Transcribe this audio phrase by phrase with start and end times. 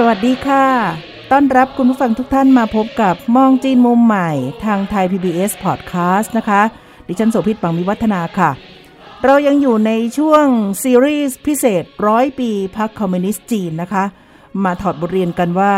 [0.00, 0.66] สวัสดีค่ะ
[1.30, 4.30] ต้อนรับคุณผู้ฟังทุกท่านมาพบกับมองจีนมุมใหม่
[4.64, 6.62] ทางไทย PBS Podcast นะคะ
[7.06, 8.50] ดิฉันโสภิตปังมิวัฒนาค่ะ
[9.24, 10.46] เรายังอยู่ในช่วง
[10.82, 14.04] ซีรีส์พิเศษร้อยปีพรรคคอมมิวนิสต์จีนนะคะ
[14.64, 15.74] มาถอดบทเรียนกันว่า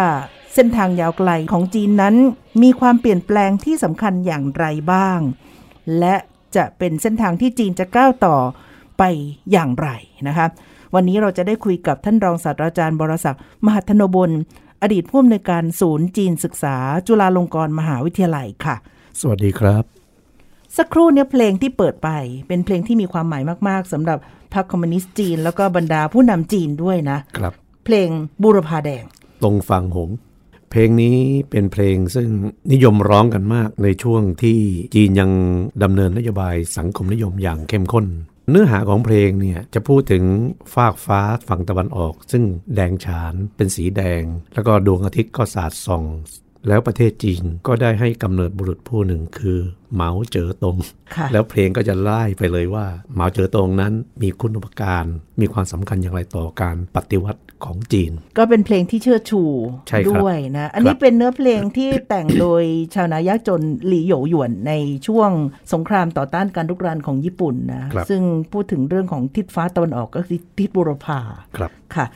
[0.54, 2.14] เส้นทางยาวไกลของจีนนั้น
[2.62, 5.18] มีความเปลี่ยนแปลงที่สำคัญอย่างไรบ้าง
[5.98, 6.14] และ
[6.56, 8.36] จะเป็นเส้นทางที่จีนจะก้าวต่อ
[8.98, 9.02] ไป
[9.52, 9.88] อย่างไร
[10.28, 10.46] นะคะ
[10.94, 14.30] วันนี้เราจะได้คุยกับท่านรองศาสตราจารย์บรศักดิ์มหัทโนบล
[14.82, 18.76] อดีตผู้อำนวยการศูนย์จีนศึกษา จุฬาลงกรณ์มหาวิทยาลัยค่ะ
[19.20, 19.84] สวัสดีครับ
[20.76, 22.08] สักครู่เนี่ยเพลงที่เปิดไป
[22.48, 24.18] เป็นเพลงที่มีความหมายมากๆสำหรับ
[24.54, 27.52] พรรคคอมมิวนิสต์จีน แล้วก็บรรดาผู้นำจีนด้วยนะครับ
[27.84, 28.08] เพลง
[28.42, 29.04] บูรพาแดง
[29.42, 30.10] ตรงฟังหง
[30.70, 31.16] เพลงนี้
[31.50, 32.28] เป็นเพลงซึ่ง
[32.72, 34.58] นิยมร้องกันมากในช่วงที่
[34.94, 35.30] จีนยัง
[35.82, 38.06] ดำเนินนโยบายสังคมนิยมอย่างเข้มข้น
[38.50, 40.24] เนื้อหาของเพลงเนี่ยจะพูดถึง
[40.74, 44.22] ฟากฟ้าฝั่งตะวันออก ซึ่งแดงฉานเป็นสีแดง
[44.54, 46.04] แล้วก็ดวงอาทิตย์ก็สาดส่อง
[46.68, 49.58] แล้วประเทศจีนก็ได้ให้กำเนิดบุรุษผู้หนึ่งคือ
[49.94, 50.76] เหมาเจ๋อตง
[51.14, 55.04] ค่ะแล้วเพลงก็จะไล่ไปเลยว่าเหมาเจ๋อตงนั้นมีคุณอุปการ
[55.40, 59.42] มีความสำคัญอย่างไรต่อการปฏิวัติของจีน ก็เป็นเพลงที่เชิดชู
[59.88, 62.62] ใช่ครับด้วยนะ อันนี้ครับเป็นเนื้อเพลงที่แต่งโดย
[62.94, 64.72] ชาวนายากจนหลี่โหยหยวนใน
[65.06, 65.30] ช่วง
[65.72, 68.22] สงครามต่อต้านการรุกรานของญี่ปุ่นนะครับซึ่ง
[68.52, 71.20] พูดถึงเรื่องของทิศฟ้าตะวันออกก็คือทิศบุรพา
[71.56, 72.06] ครับค่ะ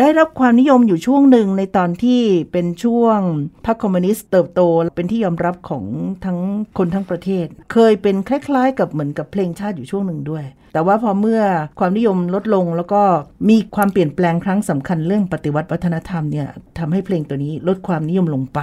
[0.00, 3.18] ได้รับความนิยมอยู่ช่วงหนึ่งในตอนที่เป็นช่วง
[3.66, 4.60] พรรคคอมมิวนิสต์เติบโต
[4.96, 5.84] เป็นที่ยอมรับของ
[6.24, 6.38] ทั้ง
[6.78, 11.42] คนทั้งประเทศ เคยเป็นคล้ายๆ กับเหมือนกับเพลงชาติอยู่ช่วงหนึ่งด้วย แต่ว่าพอเมื่อ
[11.78, 13.02] ความนิยมลดลงแล้วก็
[13.48, 16.48] มีความเปลี่ยนแปลงครั้งสำคัญเรื่องปฏิวัติวัฒนธรรมเนี่ย
[16.78, 18.60] ทำให้เพลงตัวนี้ลดความนิยมลงไป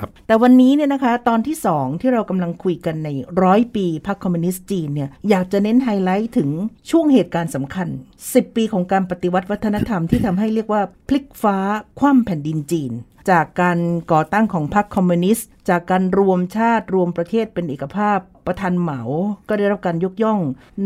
[0.00, 3.08] ครับแต่วันนี้เนี่ยนะคะตอนที่ 2 ที่เรากำลังคุยกันใน
[3.42, 6.50] ร้อยปีพรรคคอมมิวนิสต์จีนเนี่ยอยากจะเน้นไฮไลท์ถึง
[6.90, 7.88] ช่วงเหตุการณ์สำคัญ
[8.22, 11.56] 10 ปีของการปฏิวัติวัฒนธรรมที่ทำให้เรียกว่าพลิกฟ้า
[11.98, 12.92] คว่ำแผ่นดินจีน
[13.30, 13.78] จากการ
[14.12, 19.00] ก่อตั้งของพรรคคอมมิวนิสต์ จากการรวมชาติรวมประเทศเป็นเอกภาพประธานเหมา
[19.48, 20.40] ก็ได้รับการยกย่อง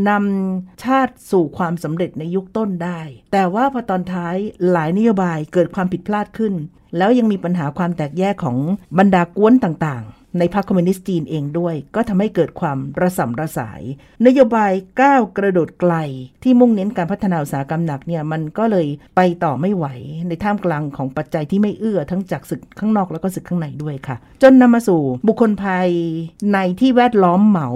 [0.09, 3.01] นำชาติสู่ความสำเร็จในยุคต้นได้
[3.33, 4.37] แต่ว่าพอตอนท้าย
[4.71, 6.55] หลายนโยบายเกิดความผิดพลาดขึ้น
[6.97, 8.59] แล้วยังมีปัญหาความแตกแยกของ
[8.99, 13.83] บรรดากวนต่างๆ ในพรรคคอมมิวนิสต์จีนเองด้วย ก็ทำให้เกิดความระสำระสาย
[14.27, 15.95] นโยบายก้าวกระโดดไกล
[16.43, 18.87] ที่มุ่งเน้นการพัฒนาอุตสาหกรรมหนักเนี่ยมันก็เลย
[19.17, 19.87] ไปต่อไม่ไหว
[20.29, 25.89] ในท่ามกลางของปัจจัยที่ไม่เอื้อทั้งจากศึกข้างนอกแล้วก็ศึกข้างในด้วยค่ะ จนนำมาสู่บุคคลภาย
[26.53, 27.69] ในที่แวดล้อมเหมา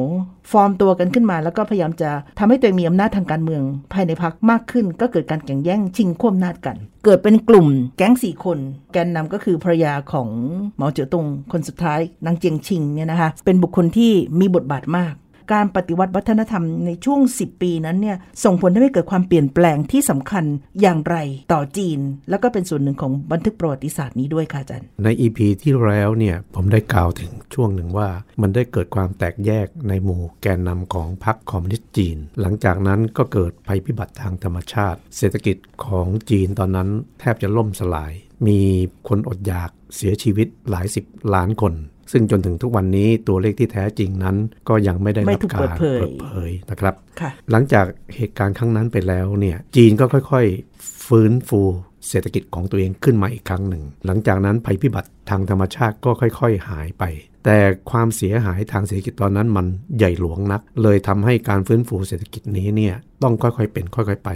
[0.50, 8.58] ฟอร์มตัวกันขึ้นมา แล้วก็พยายามจะทำให้ตัวเองมีอำนาจทางการเมือง ภายในพรรคมากขึ้น ก็เกิดการแข่งแย่งชิงขั้วอำนาจกัน เกิดเป็นกลุ่มแก๊งสี่คน
[8.92, 10.28] แกนนำก็คือภรรยาของ
[10.74, 15.14] เหมาเจ๋อตงคนสุดท้ายนางเจียงชิงเนี่ยนะคะเป็นบุคคลที่มีบทบาทมาก
[15.52, 20.44] การปฏิวัติวัฒนธรรมในช่วง 10 ปีนั้นเนี่ยส่งผลทำให้เกิดความเปลี่ยนแปลงที่สำคัญ
[20.80, 21.16] อย่างไร
[21.52, 21.98] ต่อจีน
[22.30, 28.08] แล้วก็เป็นส่วนหนึ่งของบันทึกประวัติศาสตร์นี้ด้วยค่ะอาจารย์ ใน EP ที่แล้วเนี่ยผมได้กล่าวถึงช่วงหนึ่งว่า
[28.40, 36.88] มันได้เกิดความแตกแยกในหมู่แกนนำของพรรคคอมมิวนิสต์จีน หลังจากนั้นก็เกิดภัยพิบัติทางธรรมชาติ เศรษฐกิจของจีนตอนนั้น
[37.20, 38.12] แทบจะล่มสลาย
[38.46, 38.60] มี
[39.08, 41.04] คนอดอยากเสียชีวิตหลายสิบ
[41.34, 41.74] ล้านคน
[42.12, 44.36] ซึ่งจนถึงทุกวันนี้ตัวเลขที่แท้จริงนั้น
[44.68, 47.86] ก็ยังไม่ได้ไม่รับถูกการเปิดเผยเปิดเผยนะครับค่ะหลังจาก
[48.16, 51.60] เหตุการณ์ครั้งนั้นไปแล้วเนี่ยจีนก็ค่อยๆ ฟื้นฟู
[52.08, 57.04] เศรษฐกิจของตัวเองขึ้นมาอีกครั้งหนึ่ง หลังจากนั้นภัยพิบัติทางธรรมชาติก็ค่อยๆ หายไป
[57.44, 57.58] แต่
[57.90, 59.66] ความเสียหายทางเศรษฐกิจตอนนั้นมัน
[59.98, 64.30] ใหญ่หลวงนัก เลยทำให้การฟื้นฟูเศรษฐกิจนี้เนี่ยต้องค่อยๆเป็นค่อย ๆ ไป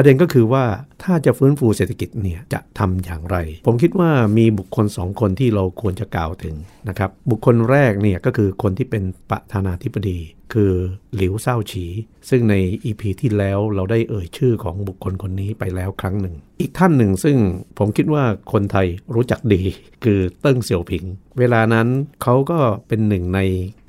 [0.00, 0.64] ประเด็นก็คือว่า
[1.02, 3.36] ถ้าจะฟื้นฟูเศรษฐกิจเนี่ยจะทำอย่างไร
[3.66, 6.54] ผมคิดว่ามีบุคคลสองคนที่เราควรจะกล่าวถึง
[6.88, 10.18] นะครับบุคคลแรกเนี่ยก็คือคนที่เป็นประธานาธิบดี
[10.52, 10.72] คือ
[11.16, 11.86] หลิวเซาฉี
[12.28, 12.54] ซึ่งใน
[12.84, 17.36] EP ที่แล้วเราได้เอ่ยชื่อของบุคคลคนนี้ไปแล้วครั้งหนึ่ง อีกท่านหนึ่งซึ่ง
[17.78, 19.62] ผมคิดว่าคนไทยรู้จักดี
[20.04, 21.04] คือเติ้งเสี่ยวผิง
[21.38, 21.88] เวลานั้น
[22.22, 22.58] เขาก็
[22.88, 23.40] เป็นหนึ่งใน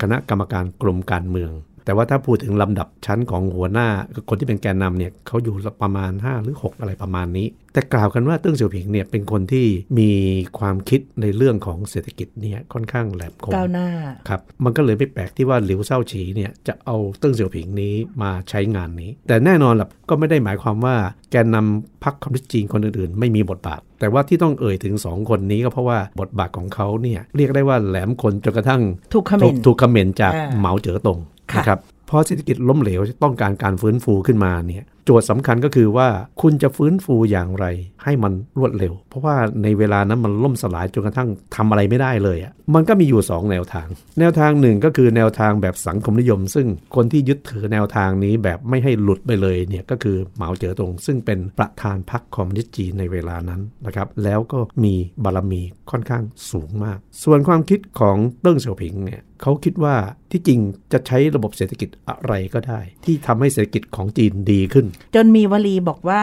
[0.02, 1.50] คณะกรรมการกลุ่มการเมือง
[1.90, 3.88] แต่ว่าถ้าพูดถึงลำดับชั้นของหัวหน้า
[4.28, 9.66] คนที่เป็นแกนนำเนี่ยเขาอยู่ประมาณ 5 หรือ 6 อะไรประมาณนี้แต่กล่าวกันว่าเติ้งเสี่ยวผิงเนี่ยเป็นคนที่
[9.98, 10.10] มี
[10.58, 13.88] ความคิดในเรื่องของเศรษฐกิจเนี่ยค่อนข้างแหลมคมก้าวหน้า
[14.28, 20.96] ครับมันก็เลยไม่แปลกที่ว่าหลิวเซ่าฉีเนี่ยจะเอาเติ้งเสี่ยวผิงนี้มาใช้งานนี้ แต่แน่นอนล่ะก็ไม่ได้หมายความว่า
[21.30, 28.82] แกนนำพรรคคอมมิวนิสต์จีนคนอื่นๆ ไม่มีบทบาท แต่ว่าที่ต้องเอ่ยถึง 2 คนนี้ก็เพราะว่าบทบาทของเขาเนี่ยเรียกได้ว่าแหลมคมจนกระทั่ง
[29.12, 31.18] ถูกคอมเมถูนกต์ถูกคอมเมนต์จากอ่าเหมาเจ๋อตง
[31.52, 36.08] ค่ะนะครับพอเศรษฐกิจล้มเหลวต้องการการฟื้นฟูขึ้นมาเนี่ย โจทย์สำคัญก็คือว่า
[36.40, 37.66] คุณจะฟื้นฟูอย่างไร
[38.04, 43.88] ให้มันรวดเร็ว เพราะว่าในเวลานั้นมันล่มสลายจนกระทั่งทำอะไรไม่ได้เลยอะ่ะมันก็มีอยู่ 2 แนวทาง
[44.18, 54.94] แนวทางหนึ่งก็คือแนวทางแบบสังคมนิยม ซึ่งคนที่ยึดถือแนวทางนี้แบบไม่ให้หลุดไปเลยเนี่ยก็คือเหมาเจ๋อตงซึ่งเป็นประธานพรรคคอมมิวนิสต์จีนในเวลานั้นนะครับแล้วก็มี
[55.24, 59.94] บารมีค่อนข้างสูงมาก ส่วนความคิดของเติ้งเสี่ยวผิงเนี่ย เขาคิดว่า
[60.30, 60.60] ที่จริง
[60.92, 66.22] จะใช้ระบบเศรษฐกิจอะไรก็ได้ ที่ทำให้เศรษฐกิจของจีนดีขึ้น จนมีวลีบอกว่า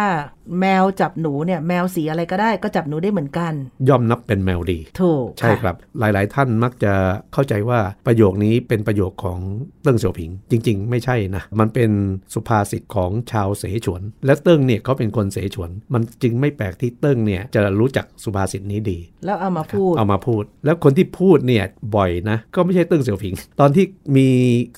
[0.59, 3.53] แมวจับหนูเนี่ยแมวสีอะไรก็ได้ก็จับหนูได้เหมือนกัน
[3.89, 6.94] ย่อมนับเป็นแมวดี ถูก ใช่ครับ หลาย ๆ ท่านมักจะ
[7.33, 9.39] เข้าใจว่าประโยคนี้เป็นประโยคของ
[9.83, 11.89] เติ้งเสี่ยวผิง จริง ๆ ไม่ใช่นะ มันเป็น
[12.33, 21.63] สุภาษิตของชาวเสฉวน และเติ้งเนี่ยเขาเป็นคนเสฉวน มันจึงไม่แปลกที่เติ้งเนี่ยจะรู้จักสุภาษิตนี้ดี แล้วเอามาพูด เอามาพูด แล้วคนที่พูดเนี่ย
[21.95, 23.85] บ่อยนะ ก็ไม่ใช่เติ้งเสี่ยวผิง ตอนที่
[24.17, 24.27] มี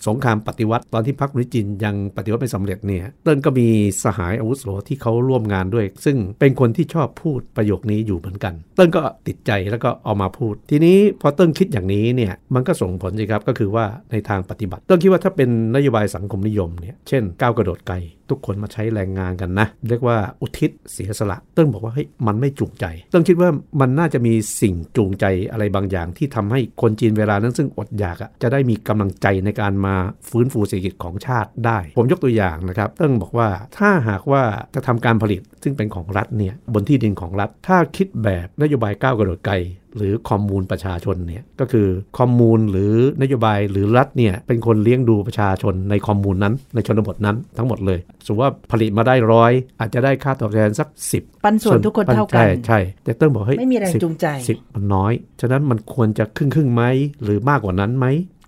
[0.08, 3.68] สงครามปฏิวัติ ตอนที่พรรคคอมมิวนิสต์จีนยังปฏิวัติไม่สำเร็จเนี่ย เติ้งก็มี
[4.04, 17.96] สหายอาวุโสที่เขาร่วมงานด้วย ซึ่งเป็นคนที่ชอบพูดประโยคนี้อยู่เหมือนกัน เติ้งก็ติดใจแล้วก็เอามาพูด ทีนี้พอเติ้งคิดอย่างนี้เนี่ยมันก็ส่งผลสิครับก็คือว่าในทางปฏิบัติ เติ้งคิดว่าถ้าเป็นนโยบายสังคมนิยมเนี่ยเช่นก้าวกระโดดไกล
[18.32, 23.50] ทุกคนมาใช้แรงงานกันนะ เรียกว่าอุทิศเสียสละ เติ้งบอกว่าเฮ้ยมันไม่จูงใจ เติ้งคิดว่า
[23.82, 29.96] มันน่าจะมีสิ่งจูงใจอะไรบางอย่าง ที่ทำให้คนจีนเวลานั้นซึ่งอดอยากอะจะได้มีกำลังใจในการมา
[30.30, 34.44] ฟื้นฟูเศรษฐกิจของชาติได้ ผมยกตัวอย่างนะครับ เติ้งบอกว่าถ้าหากว่า
[34.76, 39.56] จะทำการผลิตซึ่งเป็นของรัฐเนี่ยบนที่ดินของรัฐ ถ้าคิดแบบนโยบายก้าวกระโดดไกล
[39.98, 41.88] หรือคอมมูนประชาชนเนี่ยก็คือ
[42.18, 50.88] คอมมูนหรือนโยบายหรือรัฐเนี่ยเป็นคนเลี้ยงดูประชาชนในคอมมูนนั้น ในชนบทนั้นทั้งหมดเลยสมมติว่าผลิตมาได้ร้อยอาจจะได้ค่าตอบแทนสัก
[51.18, 56.84] 10 ปันส่วนทุกคนเท่ากัน ใช่ใช่แต่เติ้งบอกเฮ้ยไม่มีแรง10จูงใจสิบมันน้อย ฉะนั้นมันควรจะครึ่งครึ่งๆไหม
[57.24, 58.06] หรือมากกว่านั้นไหม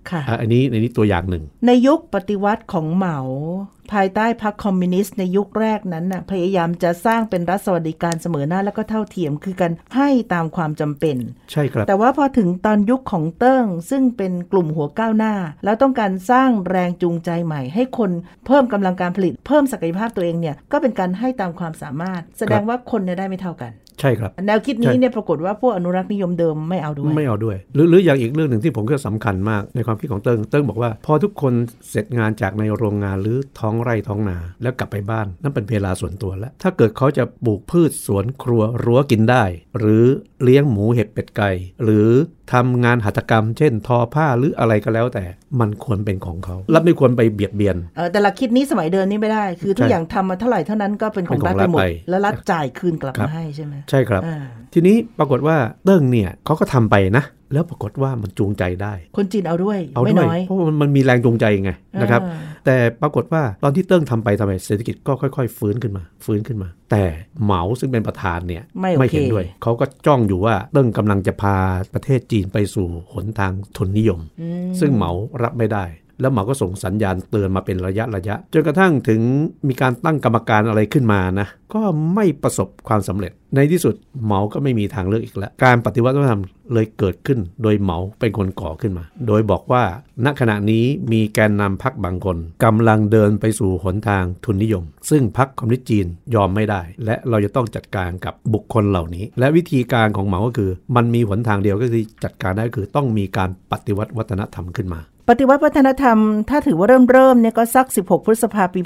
[0.09, 3.19] ค่ะอะอันนี้ในนี้ตัวอย่างหนึ่ง ในยุคปฏิวัติของเหมา
[3.91, 11.17] ภายใต้พรรคคอมมิวนิสต์ในยุคแรกนั้นน่ะพยายามจะสร้างเป็นรัฐสวัสดิการเสมอหน้าและก็เท่าเทียมคือการให้ตามความจำเป็น
[11.51, 15.33] ใช่ครับ แต่ว่าพอถึงตอนยุคของเติ้ง ซึ่งเป็นกลุ่มหัวก้าวหน้า
[15.65, 18.11] แล้วต้องการสร้างแรงจูงใจใหม่ ให้คน
[18.45, 23.71] เพิ่มกำลังการผลิต เพิ่มศักยภาพตัวเองเนี่ยก็เป็นการให้ตามความสามารถ แสดงว่าคนเนี่ยได้ไม่เท่ากัน
[24.01, 31.53] ใช่ครับแนวคิดนี้ใช่เนี่ยปรากฏว่าพวกอนุรักษ์นิยมเดิมไม่เอาด้วยไม่เอาดด้วย หรือหรืออย่างอีกเรื่องหนึ่งที่ผมก็สำคัญมากในความคิดของเติ้งเติ้งบอกว่า พอทุกคน
[31.89, 39.43] เสร็จงานจากในโรงงานหรือท้องไร่ท้องนาแล้วกลับไปบ้านนั่นเป็นเวลาส่วนตัวแล้ว ถ้าเกิดเขาจะปลูกพืชสวนครัวรั้วกินได้
[39.79, 40.05] หรือ
[40.43, 41.49] เลี้ยงหมูเห็ดเป็ดไก่
[41.83, 42.07] หรือ
[42.53, 45.23] ทำงานหัตถกรรม เช่น ทอผ้าหรืออะไรก็แล้วแต่
[45.59, 54.37] มันควรเป็นของเขาและไม่ควรไปเบียดเบียนเออแต่หลักคิดนี้สมัยเดิมนี่ไม่ได้ คือทุกใช่อย่างทำมาเท่าไหร่เท่านั้นก็เป็นของเป็นของรัฐไปหมดรัฐไปแล้วรัฐจ่ายคืนกลับครับมาให้ใช่ไหมใช่ครับอ่า
[54.73, 55.55] ทีนี้ปรากฏว่า
[55.85, 67.03] เติ้งเนี่ยเขาก็ทำไปนะ แล้วปรากฏว่ามันจูงใจได้ คนจีนเอาด้วยเอาไม่ด้วยน้อยเพราะว่ามันมันมีแรงจูงใจไงนะครับอ่าแต่ปรากฏว่าตอนที่เติ้งทำไปทำไปเศรษฐกิจก็ค่อย ๆ ฟื้นขึ้นมา ฟื้นขึ้นมา แต่
[67.43, 71.55] เหมาซึ่งเป็นประธานเนี่ยไม่โอเคเห็นด้วย เขาก็จ้องอยู่ว่าเติ้งกำลังจะพา
[71.93, 75.11] ประเทศจีนไปสู่หนทางทุนนิยมอืมซึ่งเหมา
[75.43, 75.83] รับไม่ได้
[76.21, 79.21] แล้วเหมาก็ส่งสัญญาณเตือนมาเป็นระยะระยะจนกระทั่งถึง
[79.67, 81.81] มีการตั้งกรรมการอะไรขึ้นมานะก็
[82.15, 86.41] ไม่ประสบความสำเร็จ ในที่สุดเหมาก็ไม่มีทางเลือกอีกแล้ว การปฏิวัติวัฒนธรรม
[86.73, 89.83] เลยเกิดขึ้น โดยเหมาเป็นคนก่อขึ้นมา โดยบอกว่า
[90.25, 105.01] ณขณะนี้มีแกนนำพรรคบางคนกำลังเดินไปสู่หนทางทุนนิยม ซึ่งพรรคคอมมิวนิสต์จีนยอมไม่ได้ และเราจะต้องจัดการกับบุคคลเหล่านี้ และวิธีการของเหมาก็คือ มันมีหนทางเดียวก็คือจัดการได้คือต้องมีการปฏิวัติวัฒนธรรมขึ้นมา
[105.31, 106.17] ปปฏิวัติวัฒนธรรม
[106.49, 108.79] ถ้าถือว่าเริ่มเริ่มเนี่ยก็สัก 16 พฤษภาปี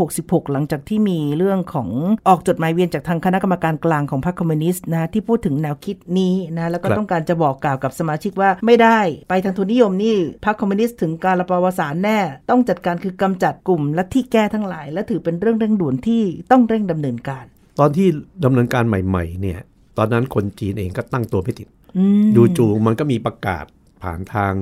[0.00, 1.88] 1966 หลังจากที่มีเรื่องของ
[2.28, 8.98] ออกจดหมายเวียนจากทางคณะกรรมการกลางของพรรคคอมมิวนิสต์นะที่พูดถึงแนวคิดนี้นะแล้วก็ครับต้องการจะบอกกล่าวกับสมาชิกว่าไม่ได้
[9.30, 12.18] ไปทางทุนนิยมนี่พรรคคอมมิวนิสต์ถึงการระปวสารแน่
[12.50, 17.44] ต้องจัดการคือกำจัดกลุ่มและที่แก้ทั้งหลาย และถือเป็นเรื่องเร่งด่วนที่ต้องเร่งดำเนินการ
[17.78, 18.08] ตอนที่
[18.44, 19.60] ดำเนินการใหม่ๆเนี่ย
[19.98, 23.64] ตอนนั้นคนจีนเองก็ตั้งตัวไม่ติดอืมดูจูมันก็มีประกาศ
[24.02, 24.52] ผ่านทาง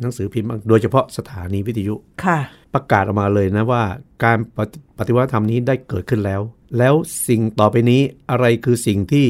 [0.00, 2.38] หนังสือพิมพ์บ้างโดยเฉพาะสถานีวิทยุค่ะ
[2.74, 3.84] ประกาศออกมาเลยนะว่า
[4.24, 6.40] การปฏิปฏิวัติธรรมนี้ได้เกิดขึ้นแล้ว
[6.78, 6.94] แล้ว
[7.28, 9.26] สิ่งต่อไปนี้อะไรคือสิ่งที่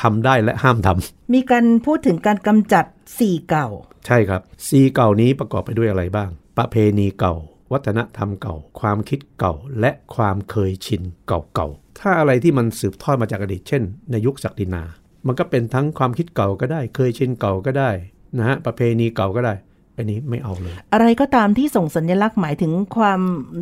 [0.00, 2.84] ทำได้และห้ามทำมีการพูดถึงการกำจัด
[3.18, 3.68] สี่เก่า
[4.06, 7.34] ใช่ครับซีเก่านี้ประกอบไปด้วยอะไรบ้าง ประเพณีเก่า
[7.72, 14.82] วัฒนธรรมเก่า ความคิดเก่า และความเคยชินเก่าๆถ้าอะไรที่มันสืบทอดมาจากอดีตเช่น ในยุคศักดินา
[15.26, 17.90] มันก็เป็นทั้งความคิดเก่าก็ได้ เคยชินเก่าก็ได้
[18.38, 19.54] นะฮะประเพณีเก่าก็ได้
[19.96, 23.20] อันนี้ไม่เอาเลย อะไรก็ตามที่ส่งสัญลักษณ์หมายถึงความ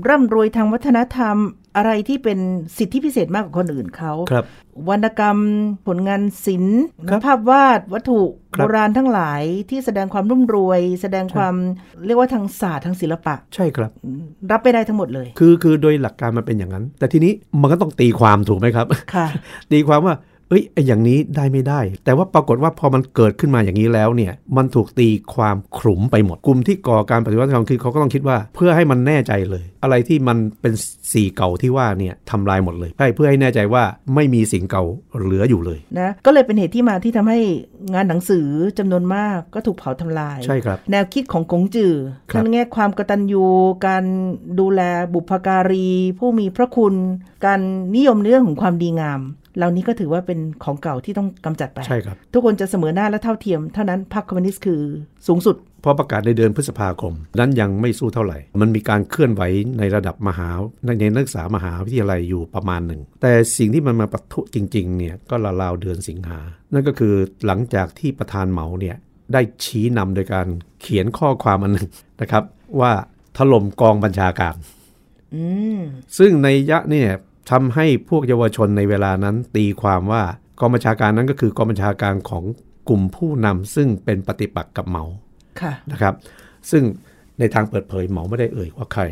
[0.09, 1.37] ร่ำรวยทางวัฒนธรรม
[1.77, 2.39] อะไรที่เป็น
[2.79, 4.45] สิทธิพิเศษมากกว่าคนอื่นเขาครับ
[4.89, 5.39] วรรณกรรม
[5.87, 8.21] ผลงานศิลป์ครับภาพวาดวัตถุ
[8.55, 11.55] ครัโบบราณทั้งหลายที่แสดงความรุ่มรวย แสดงความ
[12.07, 13.91] เรียกว่าทางศาสตร์ทางศิลปะ ใช่ครับ
[14.51, 19.27] รับไม่ได้ทั้งหมดเลย คือคือโดยหลักการมันเป็นอย่างนั้น แต่ทีนี้มันก็ต้องตีความถูกไหมครับค่ะ
[19.73, 20.15] ตีความว่า
[20.53, 30.73] เอ้ยไอ้อย่างนี้ได้ไม่ได้ แต่ว่าปรากฏว่าพอมันเกิดขึ้นมาอย่างนี้แล้วเนี่ย มันถูกตีความขลุมไปหมด กลุ่มที่ก่อการปฏิวัติธรรมคือเขาก็ต้องคิดว่า เพื่อให้มันแน่ใจเลย อะไรที่มันเป็น
[31.13, 33.83] สีเก่าที่ว่าเนี่ยทำลายหมดเลยใช่เพื่อให้แน่ใจว่า
[34.15, 34.85] ไม่มีสิ่งเก่า
[35.23, 37.41] เหลืออยู่เลยนะก็เลยเป็นเหตุที่มาที่ทำให้
[37.95, 38.47] งานหนังสือ
[38.79, 41.95] จำนวนมากก็ถูกเผาทำลายใช่ครับ แนวคิดของกงจือ
[42.31, 43.45] ครับทั้งแง่ความกตัญญู
[43.87, 44.05] การ
[44.61, 44.81] ดูแล
[45.15, 46.95] บุพการี ผู้มีพระคุณ
[47.45, 47.61] การ
[47.97, 49.23] นิยมเรื่องของความดีงาม
[49.57, 54.83] เหล่านี้ก็ถือว่าเป็นของเก่าที่ต้องกำจัดไปใช่ครับทุกคนจะเสมอหน้าและเท่าเทียมเท่านั้นพรรคคอมมิวนิสต์คือ
[55.27, 59.43] สูงสุดพอประกาศในเดือนพฤษภาคม นั้นยังไม่สู้เท่าไหร่ มันมีการเคลื่อนไหว
[59.79, 60.49] ในระดับมหา
[61.01, 66.41] ในนักศึกษามหาวิทยาลัยอยู่ประมาณหนึ่ง แต่สิ่งที่มันมาปะทุจริงๆเนี่ยก็ราวๆเดือนสิงหา
[66.73, 67.15] นั่นก็คือ
[67.47, 68.97] หลังจากที่ประธานเหมาเนี่ย
[69.33, 70.47] ได้ชี้นำโดยการ
[70.81, 71.89] เขียนข้อความอันหนึ่ง
[72.21, 72.45] นะครับ
[72.81, 72.93] ว่า
[73.37, 74.55] ถล่มกองบัญชาการ
[75.35, 75.45] อื
[75.79, 75.81] ม
[76.19, 77.09] ซึ่งในยะเนี่ย
[77.51, 80.23] ทำให้พวกเยาวชนในเวลานั้นตีความว่า
[80.61, 82.45] กองบัญชาการนั้นก็คือกองบัญชาการของ
[82.89, 85.05] กลุ่มผู้นำซึ่งเป็นปฏิปักษ์กับเหมา
[85.61, 86.15] ค่ะนะครับ
[86.71, 86.83] ซึ่ง
[87.39, 89.05] ในทางเปิดเผยเหมาไม่ได้เอ่ยว่าใคร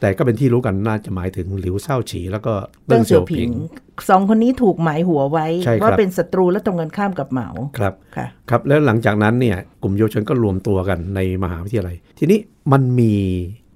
[0.00, 2.52] แต่ก็เป็นที่รู้กันน่าจะหมายถึงหลิวเซาฉีแล้วก็
[2.86, 3.50] เติ้งเสี่ยวผิง
[4.08, 12.38] สองคนนี้ถูกหมายหัวไว้ใช่ครับว่าเป็นศัตรูและตรงกันข้ามกับเหมาครับค่ะครับ แล้วหลังจากนั้นเนี่ยกลุ่มเยาวชนก็รวมตัวกันในมหาวิทยาลัย ทีนี้
[12.72, 13.12] มันมี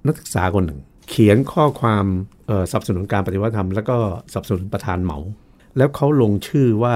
[0.07, 0.79] นักศึกษาคนหนึ่ง
[1.11, 2.05] เขียนข้อความ
[2.47, 3.97] เอ่อสนับสนุนการปฏิวัติธรรม แล้วก็
[4.31, 5.19] สนับสนุนประธานเหมา
[5.77, 6.95] แล้วเขาลงชื่อว่า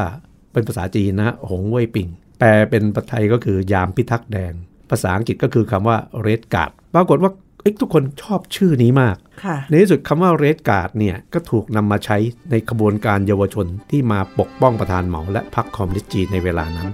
[0.54, 2.08] เป็นภาษาจีนนะหงเว่ยปิง
[2.40, 4.54] แปลเป็นภาษาไทยก็คือยามพิทักษ์แดง
[4.90, 12.18] ภาษาอังกฤษก็คือคำว่าเรดการ์ดปรากฏว่าเอ้ยทุกคนชอบชื่อนี้มากค่ะในที่สุดคำว่าเรดการ์ดเนี่ยก็ถูกนำมาใช้
[12.52, 16.90] ในขบวนการเยาวชนที่มาปกป้องประธานเหมาและพรรคคอมมิวนิสต์จีนในเวลานั้น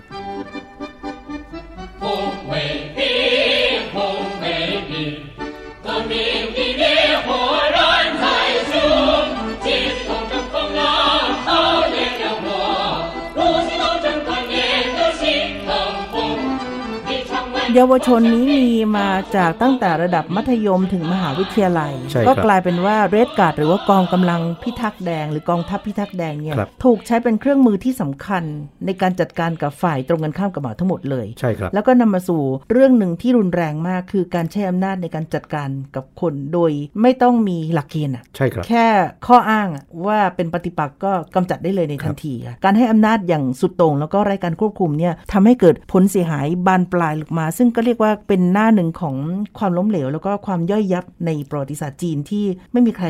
[17.75, 28.43] เยาวชนนี้มีมาจากตั้งแต่ระดับมัธยมถึงมหาวิทยาลัยใช่ครับก็กลายเป็นว่าเรดการ์ดหรือว่ากองกำลังพิทักษ์แดง หรือกองทัพพิทักษ์แดงเนี่ยครับถูกใช้เป็นเครื่องมือที่สำคัญ
[28.85, 38.85] ในการจัดการกับฝ่ายตรงกันข้ามกับเหมาทั้งหมดเลยใช่ครับแล้วก็นำมาสู่เรื่องหนึ่งที่รุนแรงมากคือการใช้อำนาจในการจัดการกับคนโดยไม่ต้องมีหลักเกณฑ์อะใช่ครับแค่
[39.27, 49.15] ข้ออ้างอะว่าเป็นปฏิปักษ์ก็กำจัดได้เลยในทันทีค่ะการให้อำนาจอย่างสุดโต่งแล้วก็ไร้การควบคุมเนี่ยทำให้เกิดผลเสียหายบานปลายออกมาซึ่งก็เรียกว่าเป็นหน้าหนึ่งของ
[49.58, 53.08] ความล้มเหลว แล้วก็ความย่อยยับในประวัติศาสตร์จีนที่ไม่มีใคร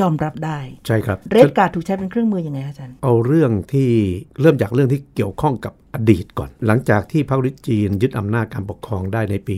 [0.00, 3.90] ยอมรับได้ ใช่ครับ เรดการ์ดถูกใช้เป็นเครื่องมือยังไงอาจารย์ เอาเรื่องที่
[4.40, 9.56] เริ่มจากเรื่องที่เกี่ยวข้องกับอดีตก่อน หลังจากที่พรรคคอมมิวนิสต์จีนยึดอำนาจการปกครองได้ในปี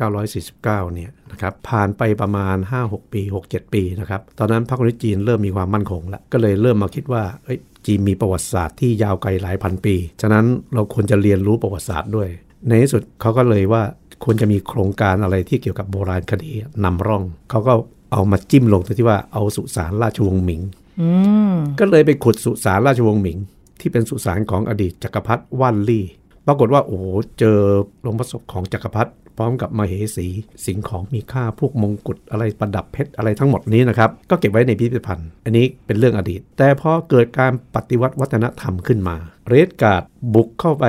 [0.00, 3.22] 1949 เนี่ยนะครับผ่านไปประมาณ 5-6 ปี
[3.52, 10.44] 6-7 ปีนะครับตอนนั้นพรรคคอมมิวนิสต์จีนเริ่มมีความมั่นคงแล้วก็เลยเริ่มมาคิดว่าเอ้ยจีนมีประวัติศาสตร์ที่ยาวไกลหลายพันปี ฉะนั้น
[10.74, 12.28] เราควรจะเรียนรู้ประวัติศาสตร์ด้วย
[12.68, 13.82] ในที่สุดเขาก็เลยว่า
[14.24, 16.50] ควรจะมีโครงการอะไรที่เกี่ยวกับโบราณคดี
[16.84, 17.72] นำร่อง เขาก็
[18.12, 20.62] เอามาจิ้มลงที่ว่าเอาสุสานราชวงศ์หมิง
[21.00, 21.08] อื
[21.52, 23.38] มก็เลยไปขุดสุสานราชวงศ์หมิง
[23.80, 26.04] ที่เป็นสุสานของอดีตจักรพรรดิว่านลี่
[26.46, 27.04] ปรากฏว่าโอ้โห
[27.38, 27.58] เจอ
[28.02, 30.26] หลวงพระศพของจักรพรรดิพร้อมกับมาเหสี
[30.66, 39.16] สิ่งของมีค่าพวกมงกุฎอะไรประดับเพชรอะไรทั้งหมดนี้นะครับ ก็เก็บไว้ในพิพิธภัณฑ์ อันนี้เป็นเรื่องอดีต แต่พอเกิดการปฏิวัติวัฒนธรรมขึ้นมา
[39.48, 40.02] เรดการ์ด
[40.34, 40.84] บุกเข้าไป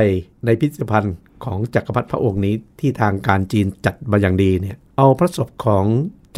[0.45, 1.15] ในพิพิธภัณฑ์
[1.45, 5.85] ของจักรพรรดิพระองค์นี้ที่ทางการจีนจัดมาอย่างดีเนี่ยเอาพระศพของ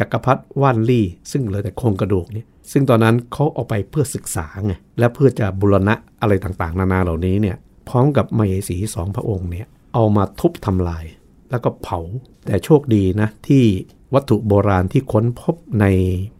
[0.00, 7.56] จักรพรรดิว่านลี่ ซึ่งเหลือแต่โครงกระดูกเนี่ยซึ่งตอนนั้นเขาเอาไปเพื่อศึกษาไงและเพื่อจะบุรณะอะไรต่างๆ นานาเหล่านี้เนี่ย
[7.88, 11.04] พร้อมกับมเหสีสองพระองค์เนี่ยเอามาทุบทำลาย
[11.50, 12.00] แล้วก็เผา
[12.46, 13.64] แต่โชคดีนะที่
[14.14, 15.86] วัตถุโบราณที่ค้นพบใน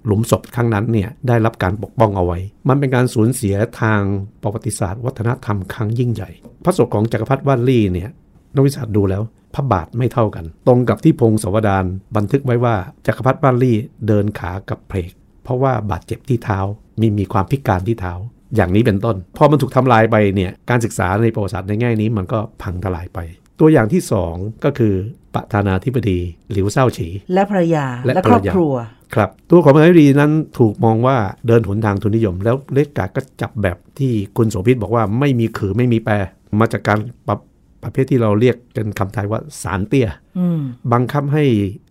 [0.07, 4.01] หลุมศพครั้งนั้นเนี่ยได้รับการปกป้องเอาไว้ มันเป็นการสูญเสียทาง
[4.43, 6.31] ประวัติศาสตร์ วัฒนธรรมครั้งยิ่งใหญ่
[6.65, 8.11] พระศพของจักรพรรดิว่านลี่เนี่ย
[8.57, 9.23] นักวิชาการดูแล้ว
[9.55, 11.85] พระบาทไม่เท่ากัน ตรงกับที่พงศาวดาร
[12.17, 12.75] บันทึกไว้ว่า
[13.07, 15.11] จักรพรรดิว่านลี่เดินขากับเพลก
[15.45, 16.59] เพราะว่าบาดเจ็บที่เท้า
[17.01, 18.13] มีมีความพิการที่เท้า
[18.57, 23.19] อย่างนี้เป็นต้น พอมันถูกทำลายไปเนี่ยการศึกษาในประวัติศาสตร์ในแง่นี้มันก็พังทลายไป
[23.61, 24.35] ตัวอย่างที่สอง
[24.65, 24.95] ก็คือ
[25.35, 26.19] ประธานาธิบดี
[26.53, 28.75] หลิวเซาฉี และภรรยาและและภรครรอบยาครัว
[29.15, 36.15] ครับตัวของประธานาธิบดีนั้นถูกมองว่าเดินหนทางทุนนิยม แล้วเลกกาก็จับแบบที่คุณโสภิตบอกว่าไม่มีขือไม่มีแปร
[36.61, 36.99] มาจากการ
[37.29, 37.39] ปรับ
[37.87, 40.61] ประเภทที่เราเรียกเป็นคำไทยว่าสารเตี้ยอืม
[40.93, 41.45] บังคับให้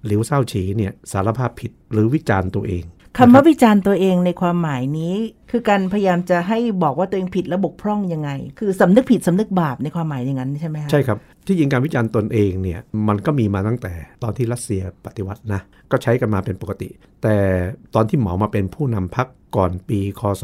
[0.05, 2.83] หลิวเซาฉีเนี่ยสารภาพผิดหรือวิจารณ์ตัวเอง
[3.17, 5.15] คำว่าวิจารณ์ตัวเองในความหมายนี้
[5.51, 15.61] คือการพยายามจะให้บอกว่าตัวเองผิดและบกพร่องยังไง คือสำนึกผิดสำนึกบาปในความหมายอย่างนั้นใช่ไหมคะใช่ครับ ที่จริงการวิจารณ์ตนเองเนี่ยมันก็มีมาตั้งแต่ตอนที่รัสเซียปฏิวัตินะ
[15.91, 16.89] ก็ใช้กันมาเป็นปกติ
[17.23, 17.35] แต่
[17.95, 20.43] ตอนที่เหมามาเป็นผู้นำพรรคก่อนปีคศ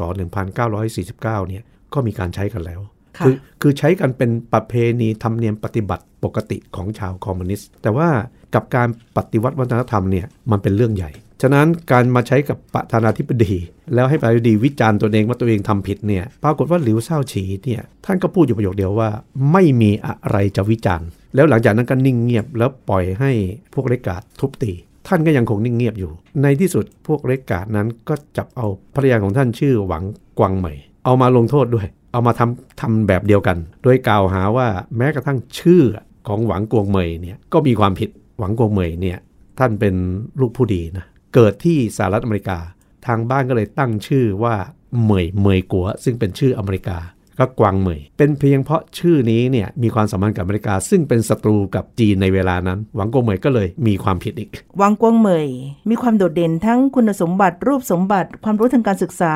[0.60, 1.62] 1949เนี่ย
[1.94, 2.80] ก็มีการใช้กันแล้ว
[3.24, 8.08] คือคือใช้กันเป็นประเพณีธรรมเนียมปฏิบัติปกติของชาวคอมมิวนิสต์ แต่ว่า
[8.54, 11.10] กับการปฏิวัติวัฒนธรรมเนี่ยมันเป็นเรื่องใหญ่
[11.42, 13.54] ฉะนั้นการมาใช้กับประธานาธิบดี
[13.94, 19.10] แล้วให้ประธานาธิบดีวิจารณ์ตัวเองว่าตัวเองทำผิดเนี่ยปรากฏว่าหลิวเซาฉีเนี่ยท่านก็พูดอยู่ประโยคเดียวว่า
[19.52, 23.30] ไม่มีอะไรจะวิจารณ์ แล้วหลังจากนั้นก็นิ่งเงียบแล้วปล่อยให้
[23.74, 24.72] พวกเลกาดทุบตี
[25.08, 30.02] ท่านก็ยังคงนิ่งเงียบอยู่ ในที่สุดพวกเลกาดนั้นก็จับเอาภรรยาของท่านชื่อหวัง
[30.38, 35.82] กวางเหมยเอามาลงโทษด้วย เอามาทำทำแบบเดียวกัน โดยกล่าวหาว่าแม้กระทั่งชื่อ
[36.28, 39.18] ของหวังกวงเหมยเนี่ยก็มีความผิดหวังกวงเหมยเนี่ย
[39.58, 39.94] ท่านเป็น
[40.40, 42.58] ลูกผู้ดีนะเกิดที่สหรัฐอเมริกา
[43.06, 44.54] ทางบ้านก็เลยตั้งชื่อว่า
[45.02, 46.98] เหมยเหมยกัวซึ่งเป็นชื่ออเมริกา
[47.38, 55.48] ก็กวางเหมย เป็นเพียงเพราะชื่อนี้เนี่ยมีความสัมพันธ์กับอเมริกา ซึ่งเป็นศัตรูกับจีนในเวลานั้น หวังกวงเหมยก็เลยมีความผิดอีกวังกวางเหมย
[55.90, 59.34] มีความโดดเด่นทั้งคุณสมบัติรูปสมบัติ ความรู้ทางการศึกษา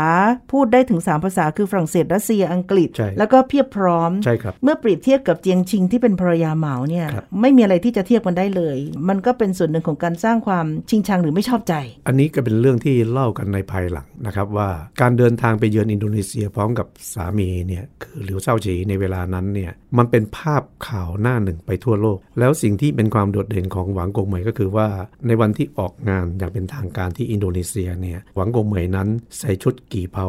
[0.52, 8.76] พูดได้ถึง 3 ภาษาคือฝรั่งเศสรัสเซียอังกฤษใช่แล้วก็เพียบพร้อมใช่ครับเมื่อเปรียบเทียบกับเจียงชิงที่เป็นภรรยาเหมาเนี่ยครับไม่มีอะไรที่จะเทียบกันได้เลย
[9.08, 11.74] มันก็เป็นส่วนหนึ่งของการสร้างความชิงชังหรือไม่ชอบใจ
[12.06, 14.68] อันนี้ก็เป็นเรื่องที่เล่ากันในภายหลังนะครับว่า
[15.00, 24.88] การเดินทางไปเยือนอินโดนีเซียพร้อมกับสามีเนี่ยคือหลิวเซาจีในเวลานั้นเนี่ยมันเป็นภาพข่าวหน้าหนึ่งไปทั่วโลก แล้วสิ่งที่เป็นความโดดเด่นของหวังกงเหมยก็คือว่า
[25.26, 30.26] ในวันที่ออกงานอย่างเป็นทางการที่อินโดนีเซียเนี่ยหวังกงเหมยนั้นใส่ชุดกี่เผา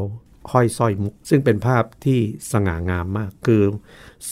[0.52, 2.20] ห้อยสร้อยมุก ซึ่งเป็นภาพที่
[2.52, 3.62] สง่างามมากคือ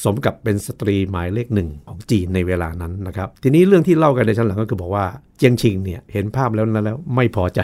[0.03, 5.05] สมกับเป็นสตรีหมายเลขหนึ่งของจีนในเวลานั้นนะครับ ทีนี้เรื่องที่เล่ากันในชั้นหลังก็คือบอกว่า
[5.37, 7.59] เจียงชิงเนี่ยเห็นภาพแล้วนั้นแล้วไม่พอใจ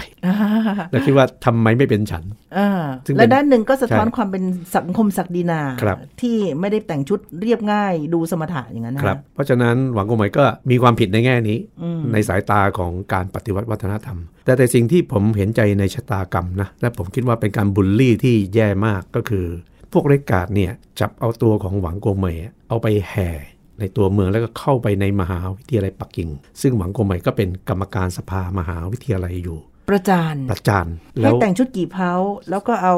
[0.92, 2.24] และคิดว่าทำไมไม่เป็นฉัน
[2.58, 2.70] อ่า
[3.06, 4.44] ซึ่งเป็นและด้านหนึ่งก็สะท้อนใช่ความเป็น
[4.76, 19.46] สังคมศักดินาครับที่ไม่ได้แต่งชุดเรียบง่ายดูสมถะอย่างนั้นนะครับ เพราะฉะนั้นหวังกงเหมยก็มีความผิดในแง่นี้อืมในสายตาของการปฏิวัติวัฒนธรรม แต่แต่สิ่งที่ผมเห็นใจในชะตากรรมนะและผมคิดว่าเป็นการบูลลี่ที่แย่มากก็คือ
[19.94, 22.38] พวกเรกาดเนี่ยจับเอาตัวของหวังกงเหมย
[22.70, 23.30] เอาไปแห่
[23.80, 26.30] ในตัวเมืองแล้วก็เข้าไปในมหาวิทยาลัยปักกิ่ง
[26.62, 30.88] ซึ่งหวังกงเหมยก็เป็นกรรมการสภามหาวิทยาลัยอยู่ ประจานประจาน
[31.22, 32.14] แล้ให้วแต่งชุดกี่เผา
[32.50, 32.96] แล้วก็เอา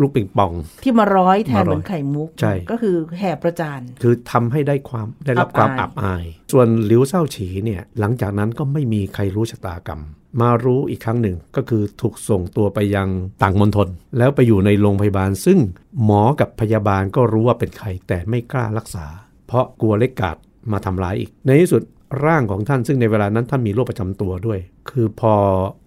[0.00, 0.52] ลูกปิงปอง
[0.82, 10.00] ที่มาร้อยแทนมาร้อยเหมือนไข่มุกใช่ก็คือแห่ประจานคือทำให้ได้ความได้รับอับอายความอับอาย ส่วนหลิวเซาฉีเนี่ยหลังจากนั้นก็ไม่มีใครรู้ชะตากรรม
[10.40, 13.08] มารู้อีกครั้งหนึ่งก็คือถูกส่งตัวไปยัง
[13.42, 15.58] ต่างมณฑลแล้วไปอยู่ในโรงพยาบาล ซึ่ง
[16.04, 19.06] หมอกับพยาบาลก็รู้ว่าเป็นใครแต่ไม่กล้ารักษา
[19.46, 20.36] เพราะกลัวเล็กกาด
[20.72, 21.82] มาทำร้ายอีก ในที่สุด
[22.24, 24.58] ร่างของท่านซึ่งในเวลานั้นท่านมีโรคประจำตัวด้วย
[24.90, 25.34] คือพอ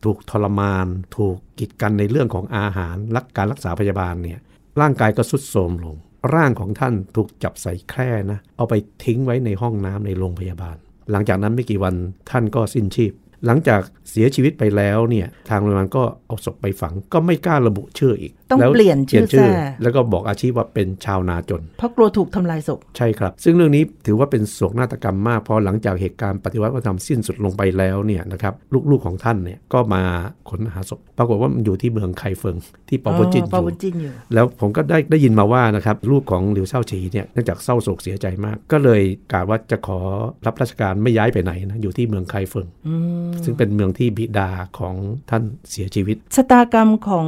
[0.03, 4.39] ถูกทรมาน ถูกกีดกันในเรื่องของอาหารรักการรักษาพยาบาลเนี่ย
[4.81, 5.95] ร่างกายก็สุดโทรมลง
[6.33, 10.75] ร่างของท่านถูกจับใส่แคร่นะเอาไปทิ้งไว้ในห้องน้ำในโรงพยาบาล
[11.11, 11.95] หลังจากนั้นไม่กี่วัน
[12.31, 13.13] ท่านก็สิ้นชีพ
[13.45, 19.49] หลังจากเสียชีวิตไปแล้วเนี่ยทางโรงพยาบาลก็เอาศพไปฝังก็ไม่กล้าระบุชื่ออีก ต้องแล้วเปลี่ยนชื่อแทร่
[19.81, 28.53] แล้วก็บอกอาชีพว่าเป็นชาวนาจน เพราะกลัวถูกทำลายศพ ใช่ครับ ซึ่งเรื่องนี้ถือว่าเป็นโศกนาฏกรรมมากเพราะหลังจากเหตุการณ์ปฏิวัติวัฒนธรรมสิ้นสุดลงไปแล้วเนี่ยนะครับ
[28.91, 30.01] ลูกๆของท่านเนี่ยก็มา
[30.49, 32.55] ค้นหาศพ ปรากฏว่ามันอยู่ที่เมืองไคเฟิง
[32.89, 39.99] ที่ปอปจินอปอยู่ปจินอยู่แล้วผมก็ได้ได้ยินมาว่านะครับลูกของหลิวเซาฉีเนี่ยเนื่องจากเศร้าโศกเสียใจมาก ก็เลยกล่าวว่าจะขอ
[40.45, 42.95] รับราชการไม่ย้ายไปไหนนะอยู่ที่เมืองไคเฟิงอื
[43.27, 44.95] มซึ่งเป็นเมืองที่บิดาของ
[45.29, 47.27] ท่านเสียชีวิตชะตากรรมของ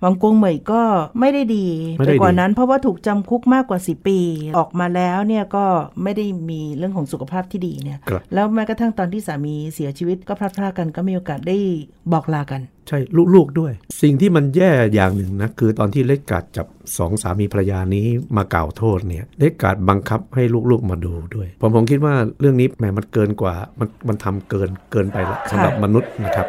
[0.00, 0.82] หวังกงเหมยก็
[1.20, 1.66] ไม่ได้ดี
[1.98, 4.18] ไม่ได้ไปกว่าดีนั้นเพราะว่าถูกจำคุกมากกว่า 10 ปี
[4.58, 5.64] ออกมาแล้วเนี่ยก็
[6.02, 11.56] ไม่ได้มีเรื่องของสุขภาพที่ดีเนี่ยครับแล้วแม้กระทั่งตอนที่สามีเสียชีวิตก็พลัดพรากกันก็มีโอกาสได้
[12.12, 12.98] บอกลากัน ใช่
[13.34, 16.66] ลูกๆด้วย สิ่งที่มันแย่อย่างหนึ่งนะ คือตอนที่เล็กกาดจับ
[16.98, 26.46] สองสามีภรรยานี้มากล่าวโทษเนี่ยเล็กกาดบังคับให้ลูกๆมาดูด้วย ผมผมคิดว่าเรื่องนี้แหมมันเกินกว่ามันมันทำเกินเกินไปละสำหรับมนุษย์นะครับ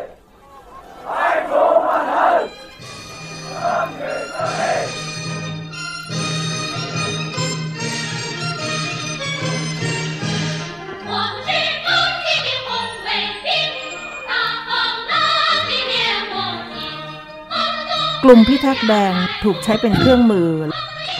[18.25, 20.51] กลุ่มพิทักษ์แดงถูกใช้เป็นเครื่องมือ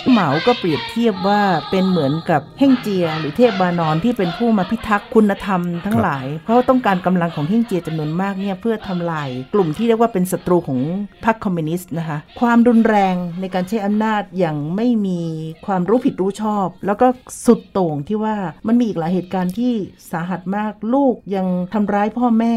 [0.09, 10.79] เหมาก็เปรียบเทียบว่าเป็นเหมือนกับเฮ่งเจีย หรือเทพบานอนที่เป็นผู้มาพิทักษ์คุณธรรมทั้งหลาย เพราะต้องการกำลังของเฮ่งเจียจำนวนมากเนี่ยเพื่อทำลาย กลุ่มที่เรียกว่าเป็นศัตรูของ
[11.25, 15.21] พรรคคอมมิวนิสต์นะคะความรุนแรงในการใช้อำนาจอย่างไม่มี
[15.65, 17.07] ความรู้ผิดรู้ชอบ แล้วก็
[17.45, 18.35] สุดโต่งที่ว่า
[18.67, 19.73] มันมีอีกหลายเหตุการณ์ที่
[20.11, 22.55] สาหัสมากลูกยังทำร้ายพ่อแม่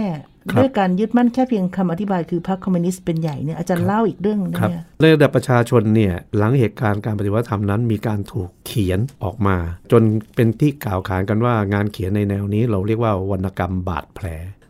[0.59, 9.57] ด้วยการยึดมั่นแค่เพียงคำอธิบายคือพรรคคอมมิวนิสต์เป็นใหญ่เนี่ยอาจารย์เล่าอีกเรื่องหนึงครับเนี่ยในระดับประชาชนเนี่ยหลังเหตุการณ์การปฏิวัติธรรมนั้น มีการถูกเขียนออกมา
[9.93, 10.03] จน
[10.35, 14.27] เป็นที่กล่าวขานกันว่างานเขียนในแนวนี้ เราเรียกว่าวรรณกรรมบาดแผล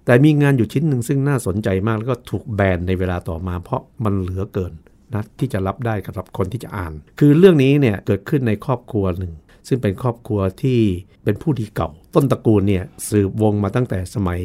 [0.06, 4.72] แต่มีงานอยู่ชิ้นหนึ่งซึ่งน่าสนใจมากแล้วก็ถูกแบนในเวลาต่อมา เพราะมันเหลือเกิน
[5.14, 9.32] นะที่จะรับได้สำหรับคนที่จะอ่าน คือเรื่องนี้เนี่ยเกิดขึ้นในครอบครัวหนึ่ง
[9.68, 10.80] ซึ่งเป็นครอบครัวที่
[11.24, 14.40] เป็นผู้ดีเก่า ต้นตระกูลเนี่ยสืบวงมาตั้งแต่สมัย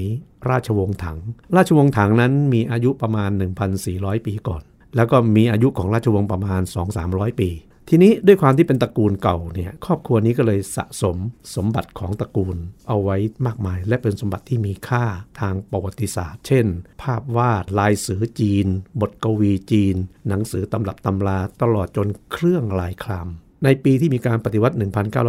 [0.50, 1.18] ราชวงศ์ถัง
[1.56, 3.30] ราชวงศ์ถังนั้นมีอายุประมาณ
[3.78, 4.64] 1,400 ปีก่อน
[4.96, 6.62] แล้วก็มีอายุของราชวงศ์ประมาณ
[7.02, 7.50] 2-300 ปี
[7.90, 11.18] ทีนี้ด้วยความที่เป็นตระกูลเก่าเนี่ยครอบครัวนี้ก็เลยสะสม
[11.56, 12.58] สมบัติของตระกูล
[12.88, 15.06] เอาไว้มากมาย และเป็นสมบัติที่มีค่า
[15.40, 16.66] ทางประวัติศาสตร์ เช่น
[17.02, 18.68] ภาพวาดลายเสือจีน
[19.02, 19.96] บทกวีจีน
[20.28, 23.28] หนังสือตำรับตำราตลอดจนเครื่องลายคลาม
[23.64, 24.76] ในปีที่มีการปฏิวัติ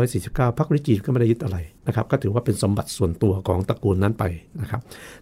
[0.00, 4.24] 1949 พรรคริจีนก็ไม่ได้ยึดอะไรนะครับ ก็ถือว่าเป็นสมบัติส่วนตัวของตระกูลนั้นไป
[4.60, 4.80] นะครับ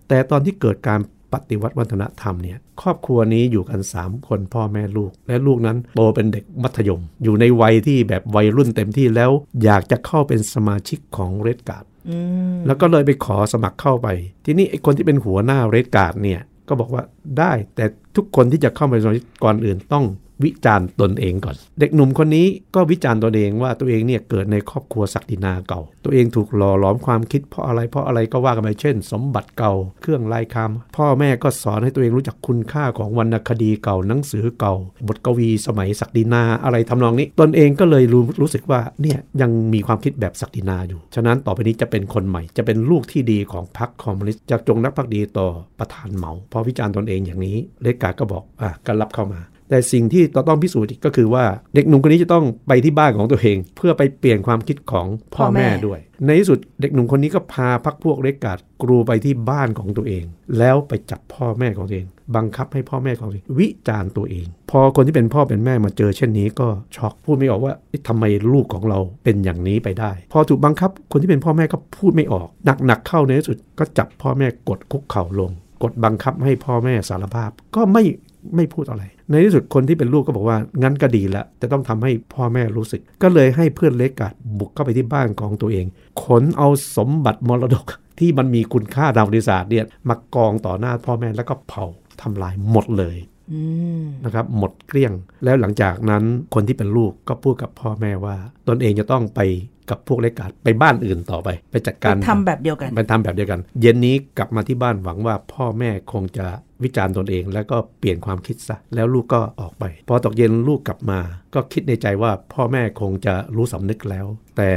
[0.08, 1.00] แต่ตอนที่เกิดการ
[1.32, 9.30] ปฏิวัติวัฒนธรรมเนี่ยครอบครัวนี้อยู่กัน 3 คนพ่อแม่ลูก และลูกนั้นโตเป็นเด็กมัธยม อยู่ในวัยที่แบบวัยรุ่นเต็มที่แล้ว
[9.64, 12.16] อยากจะเข้าเป็นสมาชิกของเรดการ์ดอื
[12.54, 14.08] มแล้วก็เลยไปขอสมัครเข้าไป
[14.44, 17.02] ทีนี้ไอ้คนที่เป็นหัวหน้าเรดการ์ดเนี่ยก็บอกว่า
[17.38, 17.84] ได้แต่
[18.16, 20.04] ทุกคนที่จะเข้ามาเป็นสมาชิกก่อนอื่นต้อง
[20.44, 29.72] วิจารณ์ตนเองก่อน เด็กหนุ่มคนนี้ก็วิจารณ์ตนเองว่าตัวเองเนี่ยเกิดในครอบครัวศักดินาเก่า ตัวเองถูกหล่อหลอมความคิดเพราะอะไรเพราะอะไรก็ว่ากันไปเช่น สมบัติเก่า
[30.02, 34.74] เครื่องลายคำพ่อแม่ก็สอนให้ตัวเองรู้จักคุณค่าของวรรณคดีเก่าหนังสือเก่า
[35.08, 45.48] บทกวีสมัยศักดินาอะไรทำนองนี้ ตนเองก็เลยรู้รู้สึกว่าเนี่ยยังมีความคิดแบบศักดินาอยู่ ฉะนั้นต่อไปนี้จะเป็นคนใหม่ จะเป็นลูกที่ดีของพรรคคอมมิวนิสต์จะจงรักภักดีต่อ
[45.78, 60.24] ประธานเหมาพอวิจารณ์ตนเองอย่างนี้เลกาก็บอกอะก็รับเข้ามา แต่สิ่งที่ต้องพิสูจน์ก็คือว่าเด็กหนุ่มคนนี้จะต้องไปที่บ้านของตัวเอง เพื่อไปเปลี่ยนความคิดของพ่อพอแม่ด้วย ในที่สุดเด็กหนุ่มคนนี้ก็พาพักพวกเล็กกาดกรูไปที่บ้านของตัวเอง
[60.58, 62.06] แล้วไปจับพ่อแม่ของตัวเอง
[62.36, 72.48] บังคับให้พ่อแม่ของตัวเองวิจารณ์ตัวเอง พอคนที่เป็นพ่อเป็นแม่มาเจอเช่นนี้ก็ช็อกพูดไม่ออกว่าเอ๊ะทำไมลูกของเราเป็นอย่างนี้ไปได้ พอถูกบังคับคนที่เป็นพ่อแม่ก็พูดไม่ออก
[72.86, 75.50] หนักๆเข้าในที่สุดก็จับพ่อแม่กดคุกเข่าลง
[75.82, 78.02] กดบังคับให้พ่อแม่สารภาพก็ไม่
[78.56, 85.86] ไม่พูดอะไร ในที่สุดคนที่เป็นลูกก็บอกว่างั้นก็ดีละจะต้องทำให้พ่อแม่รู้สึก ก็เลยให้เพื่อนเล็กกัดบุกเข้าไปที่บ้านของตัวเอง
[86.22, 87.86] ขนเอาสมบัติมรดก
[88.18, 91.84] ที่มันมีคุณค่าทางประวัติศาสตร์เนี่ยมากองต่อหน้าพ่อแม่แล้วก็เผา
[92.22, 93.16] ทำลายหมดเลย
[93.52, 93.60] อื
[94.02, 95.12] มนะครับหมดเกลี้ยง
[95.44, 96.24] แล้วหลังจากนั้น
[96.54, 98.36] คนที่เป็นลูกก็พูดกับพ่อแม่ว่า
[98.68, 99.40] ตนเองจะต้องไป
[99.90, 106.46] กับพวกเล็กกาดไปบ้านอื่นต่อไป ไปจัดการทำแบบเดียวกันไปทำแบบเดียวกัน เย็นนี้กลับมาที่บ้านหวังว่าพ่อแม่คงจะ
[106.82, 111.20] วิจารณ์ตนเอง แล้วก็เปลี่ยนความคิดซะแล้วลูกก็ออกไป พอตกเย็นลูกกลับมา
[111.54, 114.26] ก็คิดในใจว่าพ่อแม่คงจะรู้สำนึกแล้ว
[114.56, 114.70] แต่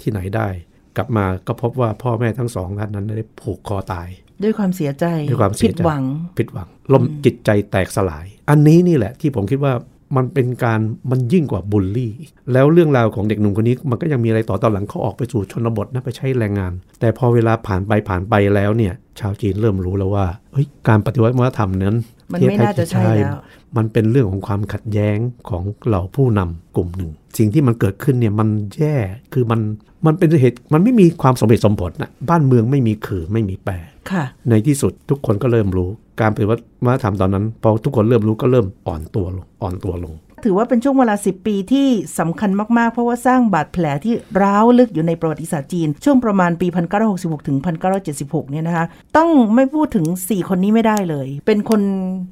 [0.00, 0.48] ที่ไหนได้
[0.96, 4.08] กลับมาก็พบว่าพ่อแม่ทั้งสองท่านนั้นได้ผูกคอตาย
[4.42, 6.04] ด้วยความเสียใจด้วยความเสียใจผิดหวัง
[6.38, 9.72] ผิดหวัง ลมจิตใจแตกสลาย อันนี้นี่แหละที่ผมคิดว่า
[10.16, 12.12] มันเป็นการมันยิ่งกว่าบูลลี่
[12.52, 21.96] แล้วเรื่องราวของเด็กหนุ่มคนนี้มันก็ยังมีอะไรต่อตอนหลังเขาออกไปสู่ชนบทนะไปใช้แรงงาน แต่พอเวลาผ่านไปผ่านไปแล้วเนี่ย ชาวจีนเริ่มรู้แล้วว่าเฮ้ยการปฏิวัติวัฒนธรรมนั้น
[22.32, 23.38] มันไม่น่าจะใช่แล้ว
[23.76, 25.16] มันเป็นเรื่องของความขัดแย้ง
[25.48, 28.96] ของเหล่าผู้นำกลุ่มหนึ่ง สิ่งที่มันเกิดขึ้นเนี่ยมันแย่
[29.32, 29.60] คือมัน
[30.06, 33.72] มันเป็นเหตุมันไม่มีความสมเหตุสมผลนะบ้านเมืองไม่มีขื่อไม่มีแปร
[34.10, 35.90] ค่ะในที่สุดทุกคนก็เริ่มรู้
[36.20, 41.86] การปฏิวัติวัฒนธรรมตอนนั้นพอทุกคนเริ่มรู้ก็เริ่มอ่อนตัวลงอ่อนตัวลง ถือว่าเป็นช่วงเวลา 10 ปีที่
[42.18, 46.66] สำคัญมาก ๆ เพราะว่าสร้างบาดแผลที่ร้าวลึกอยู่ในประวัติศาสตร์จีน ช่วงประมาณปี
[47.08, 47.58] 1966 ถึง
[48.04, 48.84] 1976 เนี่ยนะคะ
[49.16, 51.82] ต้องไม่พูดถึง 4 คนนี้ไม่ได้เลย เป็นคน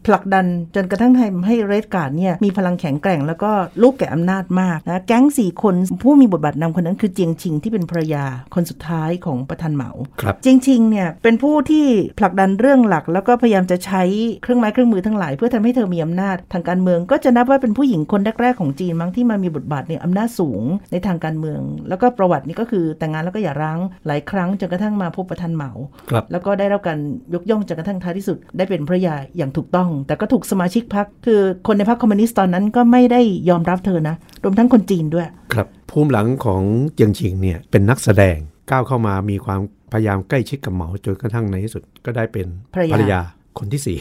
[0.06, 3.50] ผลักดันจนกระทั่งทำให้เรดการ์ดเนี่ยมีพลังแข็งแกร่งแล้วก็
[3.82, 11.86] ลูกแก่อำนาจมากนะแก๊ง 4 คนผู้มีบทบาทนำคนนั้นคือเจียงชิงที่เป็นภรรยาคนสุดท้ายของประธานเหมาครับจริงๆเนี่ยเป็นผู้ที่
[12.18, 14.02] ผลักดันเรื่องหลัก แล้วก็พยายามจะใช้
[14.42, 25.70] เครื่องไม้เครื่องมือทั้งหลาย เพื่อทำให้เธอมีอำนาจทางการเมืองก็จะนับว่าเป็นผู้หญิงคนแรกๆของจีนมั้งที่มามีบทบาทในอำนาจสูงในทางการเมือง แล้วก็ประวัตินี่ก็คือแต่งงานแล้วก็อย่าร้างหลายครั้งจนกระทั่งมาพบประธานเหมา
[26.10, 26.98] ครับแล้วก็ได้รับการ
[27.34, 36.62] ยกย่องจนกระทั่งท้ายที่สุด ได้เป็นภรรยาอย่างถูกต้อง แต่ก็ถูกสมาชิกพรรคคือคนในพรรคคอมมิวนิสต์ตอนนั้นก็ไม่ได้ยอมรับเธอนะรวมทั้งคนจีนด้วย ครับภูมิหลังของ
[36.94, 38.36] เจียงชิงเนี่ยเป็นนักแสดง
[38.70, 39.60] ก้าวเข้ามามีความ
[39.92, 42.46] พยายามใกล้ชิดกับเหมาจนกระทั่งในที่สุดก็ได้เป็น
[42.92, 43.20] ภรรยา
[43.58, 43.98] คนที่สี่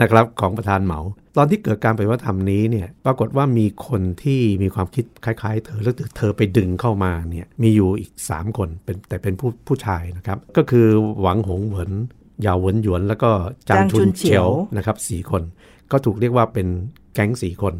[0.00, 1.00] นะครับของประธานเหมา
[1.36, 10.86] ตอนที่เกิดการปฏิวัติธรรมนี้เนี่ยปรากฏว่ามีคนที่มีความคิดคล้าย ๆ เธอแล้วเธอไปดึงเข้ามาเนี่ยมีอยู่อีก 3 คนเป็นแต่เป็นผู้ผู้ชายนะครับ ก็คือ
[11.20, 11.92] หวังหงเหวิน
[12.40, 13.30] เหยาวเหวินหยวน แล้วก็
[13.68, 15.42] จางจางชุชุนนเฉีเฉียยววนะครับสี่คน
[15.90, 16.66] ก็ถูกเรียกว่าเป็น
[17.14, 17.74] แก๊งสี่คน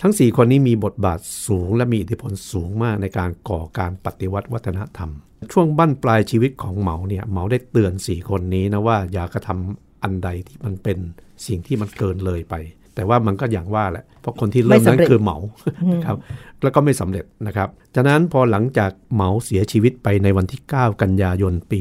[0.00, 5.10] ทั้ง 4 คนนี้มีบทบาทสูงและมีอิทธิพลสูงมากในการก่อการปฏิวัติวัฒนธรรม
[5.52, 10.98] ช่วงบั้นปลายชีวิตของเหมาเนี่ยเหมาได้เตือน4คนนี้นะว่าอย่ากระทำ อันใดที่มันเป็น
[11.46, 12.54] สิ่งที่มันเกินเลยไป
[12.94, 15.38] แต่ว่ามันก็อย่างว่าแหละ เพราะคนที่เริ่มไม่สำนั้นเร็จคือเหมา
[16.06, 16.16] ครับ
[16.62, 21.80] แล้วก็ไม่สำเร็จนะครับจากนั้นพอหลังจากเหมาเสียชีวิตไปในวันที่ 9 กันยายนปี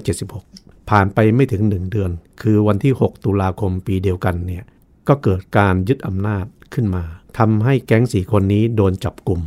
[0.00, 2.10] 1976 ผ่านไปไม่ถึง 1 เดือน
[2.42, 4.64] คือวันที่ 6 ตุลาคมปีเดียวกันเนี่ย
[5.08, 6.44] ก็เกิดการยึดอำนาจ
[6.74, 7.04] ขึ้นมา
[7.38, 9.40] ทำให้แก๊งสี่คนนี้โดนจับกลุ่ม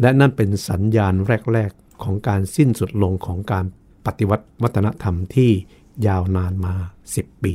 [0.00, 1.14] และนั่นเป็นสัญญาณ
[1.52, 3.64] แรก ๆ ของการสิ้นสุดลงของการ
[4.06, 5.50] ปฏิวัติวัฒนธรรมที่
[6.06, 6.74] ยาวนานมา
[7.10, 7.54] 10 ปี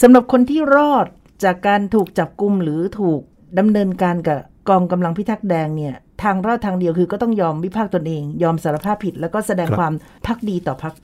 [0.00, 1.06] สำหรับคนที่รอด
[1.44, 3.20] จากการถูกจับกลุ่มหรือถูก
[3.58, 9.92] ดำเนินการกับกองกำลังพิทักษ์แดงเนี่ยทางรอดทางเดียวคือก็ต้องยอมวิพากษ์ตนเอง ยอมสารภาพผิด แล้วก็แสดงครับความ
[10.26, 10.94] พักดีต่อพรรค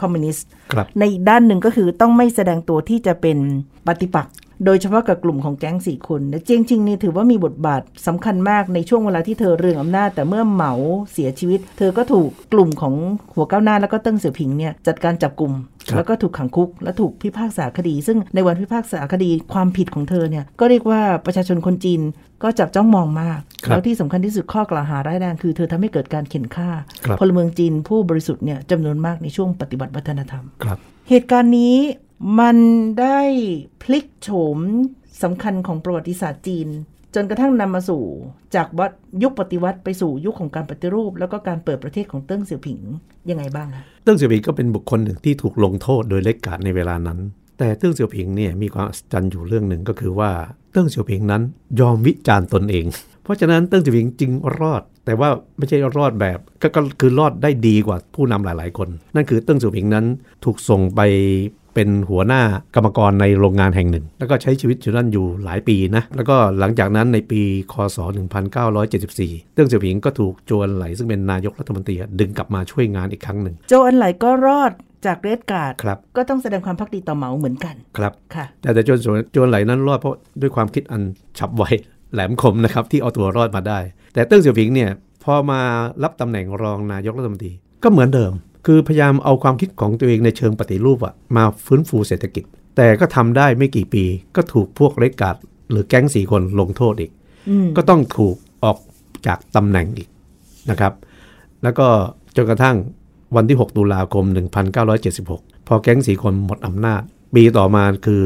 [0.00, 3.38] คอมมิวนิสต์ครับในอีกด้านหนึ่งก็คือต้องไม่แสดงตัวที่จะเป็น
[3.86, 10.72] ปฏิปักษ์ โดยเฉพาะกับกลุ่มของแก๊งสี่คนและเจียงชิงนี่ถือว่ามีบทบาทสำคัญมากในช่วงเวลาที่เธอเรืองอำนาจ แต่เมื่อเหมา
[11.12, 12.94] เสียชีวิต เธอก็ถูกกลุ่มของ
[13.34, 15.52] หัวก้าวหน้าแล้วก็เติ้งเสี่ยวผิงเนี่ยจัดการจับกลุ่ม
[15.88, 22.00] ครับแล้วก็ถูกขังคุกและถูกพิพากษาคดี ซึ่งในวันพิพากษาคดีความผิดของเธอเนี่ยก็เรียกว่าประชาชนคนจีน
[22.42, 26.68] ก็จับจ้องมองมากครับแล้วที่สำคัญที่สุดข้อกล่าวหาร้ายแรงคือเธอทำให้เกิดการเข็นฆ่า
[27.04, 30.78] ครับพลเมืองจีนผู้บริสุทธิ์เนี่ยจำนวนมากในช่วงปฏิวัติวัฒนธรรมครับ
[31.10, 31.74] เหตุการณ์นี้
[32.38, 32.56] มัน
[33.00, 33.20] ได้
[33.82, 34.58] พลิกโฉม
[35.22, 36.68] สำคัญของประวัติศาสตร์จีน
[37.14, 38.02] จนกระทั่งนำมาสู่
[38.54, 38.90] จากวัด
[39.22, 42.80] ยุคปฏิวัติไปสู่ยุคของการปฏิรูป แล้วก็การเปิดประเทศของเติ้งเสี่ยวผิง
[43.30, 47.18] ยังไงบ้างคะเติ้งเสี่ยวผิงก็เป็นบุคคลหนึ่งที่ถูกลงโทษโดย Red Guard ในเวลานั้น
[47.58, 50.30] แต่เติ้งเสี่ยวผิงเนี่ยมีความอัศจรรย์อยู่เรื่องหนึ่งก็คือว่า
[50.72, 51.42] เติ้งเสี่ยวผิงนั้น
[51.80, 52.84] ยอมวิจารณ์ตนเอง
[53.24, 56.68] เพราะฉะนั้นเติ้งเสี่ยวผิงจึงรอด แต่ว่าไม่ใช่รอดแบบก็
[57.00, 60.06] คือรอดได้ดีกว่าผู้นำหลาย ๆ คน นั่นคือเติ้งเสี่ยวผิงนั้น
[60.44, 61.00] ถูกส่งไป
[61.74, 62.42] เป็นหัวหน้า
[62.74, 67.98] กรรมกรในโรงงานแห่งหนึ่ง แล้วก็ใช้ชีวิตอยู่นั่นอยู่หลายปีนะ แล้วก็หลังจากนั้นในปี คศ
[68.76, 74.72] 1974 เติ้งเสี่ยวผิงก็ถูกโจวเอินไหลซึ่งเป็นนายกรัฐมนตรีดึงกลับมาช่วยงานอีกครั้งหนึ่ง โจวเอินไหลก็รอด
[75.06, 78.98] จาก Red Guard ครับก็ต้องแสดงความภักดีต่อเหมาเหมือนกัน ครับค่ะ แต่แต่โจน
[79.32, 81.02] โจนไหลนั้นรอดเพราะด้วยความคิดอัน
[81.38, 81.62] ฉับไว
[82.12, 83.78] แหลมคมนะครับที่เอาตัวรอดมาได้
[84.14, 84.90] แต่เติ้งเสี่ยวผิงเนี่ย
[85.24, 85.60] พอมา
[86.02, 88.32] รับตำแหน่งรองนายกรัฐมนตรีก็เหมือนเดิม
[88.66, 92.44] คือพยายามเอาความคิดของตัวเองในเชิงปฏิรูปอะมาฟื้นฟูเศรษฐกิจ
[92.76, 94.04] แต่ก็ทำได้ไม่กี่ปี
[94.36, 95.36] ก็ถูกพวกเรดการ์ด
[95.70, 97.10] หรือแก๊งสี่คนลงโทษอีก
[97.48, 98.78] อืมก็ต้องถูกออก
[99.26, 100.08] จากตำแหน่งอีก
[100.70, 100.92] นะครับ
[101.62, 101.86] แล้วก็
[102.36, 102.76] จนกระทั่ง
[103.36, 104.24] วันที่ 6 ตุลาคม
[104.96, 107.02] 1976 พอแก๊งสี่คนหมดอำนาจ
[107.34, 108.20] ปีต่อมาคือ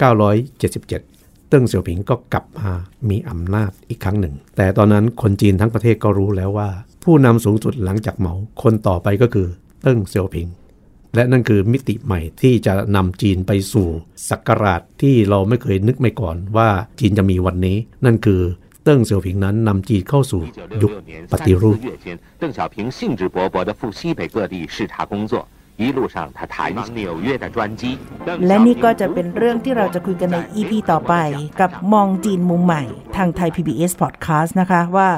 [0.00, 2.70] 1977 เติ้งเสี่ยวผิงก็กลับมา
[3.08, 6.68] มีอำนาจอีกครั้งหนึ่ง แต่ตอนนั้นคนจีนทั้งประเทศก็รู้แล้วว่า
[7.04, 9.48] ผู้นำสูงสุดหลังจากเหมาคนต่อไปก็คือ
[9.82, 10.48] เติ้งเสี่ยวผิง
[11.14, 13.88] และนั่นคือมิติใหม่ที่จะนำจีนไปสู่
[14.28, 16.68] ศักราชที่เราไม่เคยนึกมาก่อนว่า
[17.00, 18.42] จีนจะมีวันนี้ นั่นคือ
[18.84, 20.42] เติ้งเสี่ยวผิงนั้นนำจีนเข้าสู่
[20.82, 20.90] ยุค
[21.32, 21.78] ปฏิรูป
[28.46, 31.14] และนี่ก็จะเป็นเรื่องที่เราจะคุยกันใน EP ต่อไป
[31.60, 32.82] กับมองจีนมุมใหม่
[33.16, 35.08] ทางไทย PBS Podcast นะคะว่า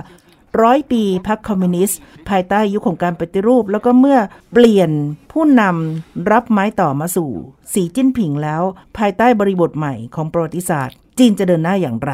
[0.63, 4.19] ร้อยปีพรรคคอมมิวนิสต์ ภายใต้ยุคของการปฏิรูป แล้วก็เมื่อ
[4.53, 4.91] เปลี่ยน
[5.33, 7.31] ผู้นำรับไม้ต่อมาสู่
[7.73, 8.63] สีจิ้นผิงแล้ว
[8.99, 12.13] ภายใต้บริบทใหม่ของประวัติศาสตร์ จีนจะเดินหน้าอย่างไร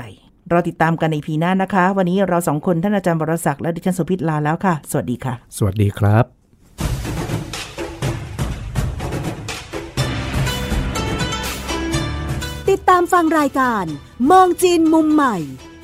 [0.50, 6.24] เราติดตามกันในพีหน้านะคะ วันนี้เราสองคนท่านอาจารย์บรศักดิ์และดิฉันสุพิษลาแล้วค่ะ สวัสดีค่ะ สวัสดีครับ
[12.70, 13.84] ติดตามฟังรายการ
[14.30, 15.36] มองจีนมุมใหม่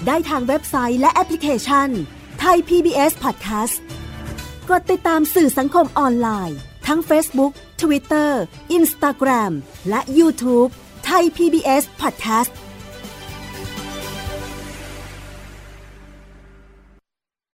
[0.06, 1.90] ได้ทางเว็บไซต์และแอปพลิเคชัน
[2.44, 3.76] ไทย PBS Podcast
[4.70, 8.30] กดติดตามสื่อสังคมออนไลน์ ทั้ง Facebook Twitter
[8.78, 9.52] Instagram
[9.88, 10.70] และ YouTube
[11.04, 12.50] ไทย PBS Podcast